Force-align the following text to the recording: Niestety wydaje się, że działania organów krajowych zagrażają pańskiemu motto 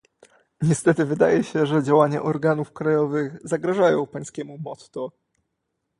Niestety 0.61 1.05
wydaje 1.05 1.43
się, 1.43 1.65
że 1.65 1.83
działania 1.83 2.21
organów 2.23 2.73
krajowych 2.73 3.37
zagrażają 3.43 4.07
pańskiemu 4.07 4.57
motto 4.57 5.11